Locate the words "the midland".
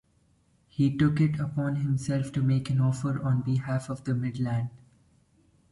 4.03-4.71